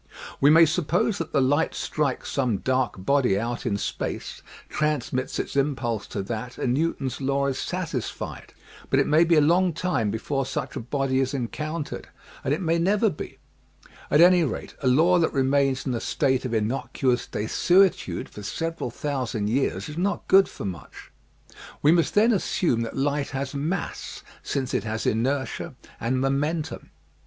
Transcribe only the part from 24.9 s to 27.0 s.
inertia and momentum.